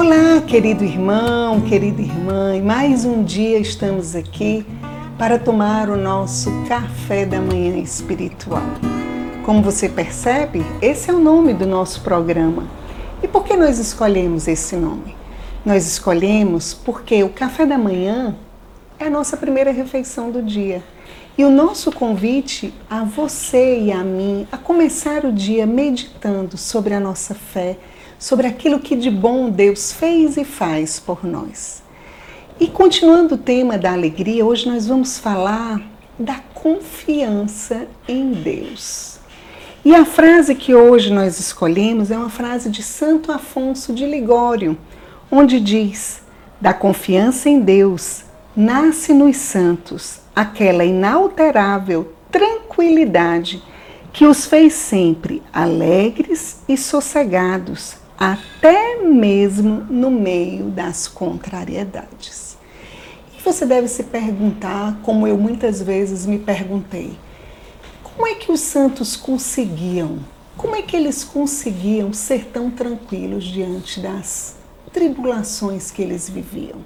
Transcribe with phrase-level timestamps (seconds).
[0.00, 4.64] Olá, querido irmão, querida irmã, e mais um dia estamos aqui
[5.18, 8.62] para tomar o nosso café da manhã espiritual.
[9.44, 12.62] Como você percebe, esse é o nome do nosso programa.
[13.24, 15.16] E por que nós escolhemos esse nome?
[15.66, 18.36] Nós escolhemos porque o café da manhã
[19.00, 20.80] é a nossa primeira refeição do dia.
[21.36, 26.94] E o nosso convite a você e a mim a começar o dia meditando sobre
[26.94, 27.76] a nossa fé,
[28.18, 31.82] sobre aquilo que de bom Deus fez e faz por nós.
[32.58, 35.80] E continuando o tema da alegria, hoje nós vamos falar
[36.18, 39.18] da confiança em Deus.
[39.84, 44.76] E a frase que hoje nós escolhemos é uma frase de Santo Afonso de Ligório,
[45.30, 46.20] onde diz:
[46.60, 48.24] Da confiança em Deus
[48.56, 53.62] nasce nos santos aquela inalterável tranquilidade
[54.12, 62.58] que os fez sempre alegres e sossegados, até mesmo no meio das contrariedades.
[63.36, 67.16] E você deve se perguntar, como eu muitas vezes me perguntei,
[68.02, 70.18] como é que os santos conseguiam?
[70.56, 74.56] Como é que eles conseguiam ser tão tranquilos diante das
[74.92, 76.80] tribulações que eles viviam?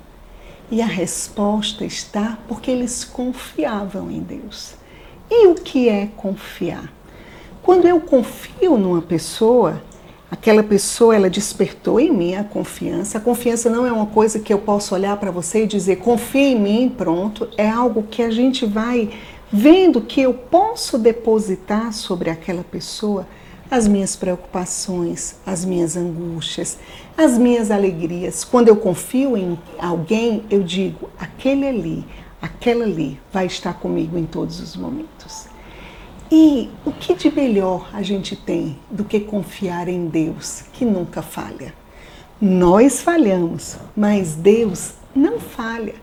[0.70, 4.74] E a resposta está porque eles confiavam em Deus.
[5.30, 6.92] E o que é confiar?
[7.62, 9.82] Quando eu confio numa pessoa,
[10.32, 13.18] aquela pessoa ela despertou em mim a confiança.
[13.18, 16.54] A confiança não é uma coisa que eu posso olhar para você e dizer confie
[16.54, 17.46] em mim, pronto.
[17.58, 19.10] É algo que a gente vai
[19.52, 23.26] vendo que eu posso depositar sobre aquela pessoa
[23.70, 26.78] as minhas preocupações, as minhas angústias,
[27.16, 28.42] as minhas alegrias.
[28.42, 32.06] Quando eu confio em alguém, eu digo: aquele ali,
[32.40, 35.51] aquela ali vai estar comigo em todos os momentos.
[36.34, 41.20] E o que de melhor a gente tem do que confiar em Deus, que nunca
[41.20, 41.74] falha?
[42.40, 45.94] Nós falhamos, mas Deus não falha.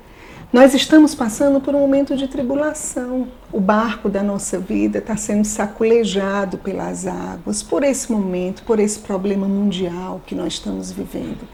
[0.54, 3.28] Nós estamos passando por um momento de tribulação.
[3.52, 9.00] O barco da nossa vida está sendo saculejado pelas águas, por esse momento, por esse
[9.00, 11.48] problema mundial que nós estamos vivendo.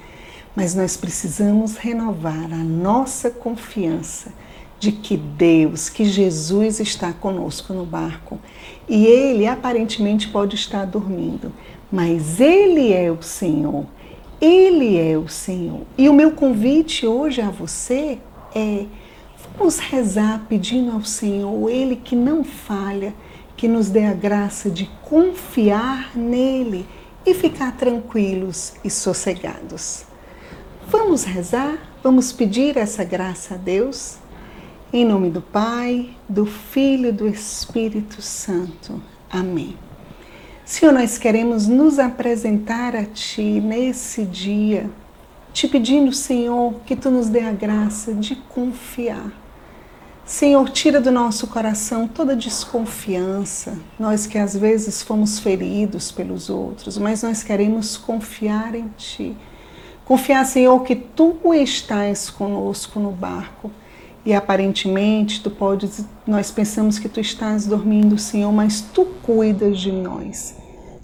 [0.53, 4.33] Mas nós precisamos renovar a nossa confiança
[4.80, 8.40] de que Deus, que Jesus está conosco no barco.
[8.88, 11.52] E ele aparentemente pode estar dormindo,
[11.91, 13.86] mas ele é o Senhor.
[14.40, 15.81] Ele é o Senhor.
[15.97, 18.19] E o meu convite hoje a você
[18.53, 18.86] é
[19.58, 23.13] vamos rezar pedindo ao Senhor, Ele que não falha,
[23.56, 26.86] que nos dê a graça de confiar nele
[27.25, 30.03] e ficar tranquilos e sossegados.
[30.88, 31.78] Vamos rezar?
[32.03, 34.18] Vamos pedir essa graça a Deus?
[34.95, 39.03] Em nome do Pai, do Filho e do Espírito Santo.
[39.29, 39.75] Amém.
[40.63, 44.89] Senhor, nós queremos nos apresentar a Ti nesse dia
[45.51, 49.33] te pedindo, Senhor, que tu nos dê a graça de confiar.
[50.23, 56.97] Senhor, tira do nosso coração toda desconfiança, nós que às vezes fomos feridos pelos outros,
[56.97, 59.35] mas nós queremos confiar em Ti.
[60.06, 63.69] Confiar, Senhor, que Tu estás conosco no barco
[64.25, 69.91] e aparentemente tu podes, nós pensamos que tu estás dormindo, Senhor, mas tu cuidas de
[69.91, 70.56] nós.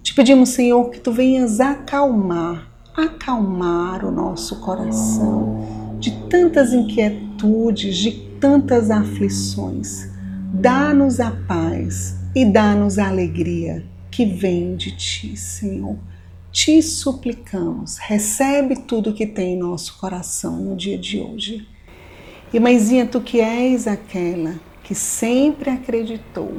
[0.01, 8.11] Te pedimos, Senhor, que tu venhas acalmar acalmar o nosso coração de tantas inquietudes, de
[8.39, 10.09] tantas aflições.
[10.53, 15.97] Dá-nos a paz e dá-nos a alegria que vem de ti, Senhor.
[16.51, 21.65] Te suplicamos, recebe tudo que tem em nosso coração no dia de hoje.
[22.53, 26.51] E mãezinha, tu que és aquela que sempre acreditou,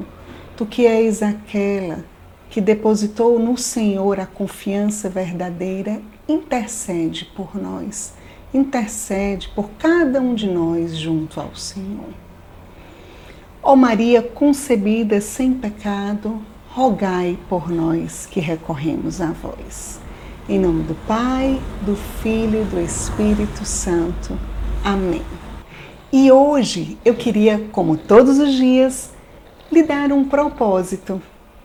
[0.57, 2.05] tu que és aquela
[2.49, 8.15] que depositou no Senhor a confiança verdadeira intercede por nós,
[8.55, 12.09] intercede por cada um de nós junto ao Senhor.
[13.63, 16.41] Ó Maria concebida sem pecado,
[16.71, 20.01] rogai por nós que recorremos a vós.
[20.49, 24.39] Em nome do Pai, do Filho e do Espírito Santo.
[24.83, 25.23] Amém.
[26.13, 29.13] E hoje eu queria, como todos os dias,
[29.71, 31.23] lhe dar um propósito.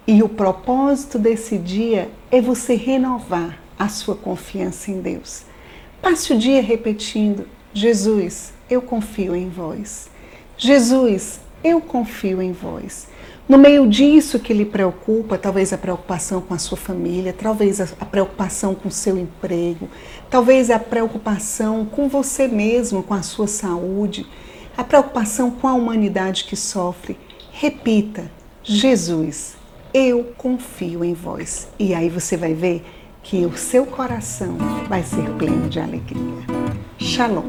[0.08, 5.44] E o propósito desse dia é você renovar a sua confiança em Deus.
[6.02, 10.10] Passe o dia repetindo: Jesus, eu confio em vós.
[10.58, 13.10] Jesus, eu confio em vós.
[13.48, 18.06] No meio disso que lhe preocupa, talvez a preocupação com a sua família, talvez a
[18.06, 19.88] preocupação com o seu emprego,
[20.30, 24.26] talvez a preocupação com você mesmo, com a sua saúde,
[24.76, 27.18] a preocupação com a humanidade que sofre,
[27.52, 28.30] repita:
[28.62, 29.56] Jesus,
[29.94, 31.70] eu confio em vós.
[31.80, 32.84] E aí você vai ver
[33.24, 34.58] que o seu coração
[34.90, 36.44] vai ser pleno de alegria.
[37.00, 37.46] Shalom.